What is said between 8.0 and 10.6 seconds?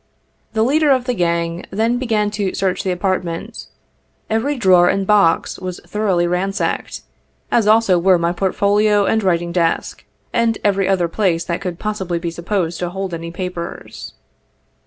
my portfolio and writing desk, and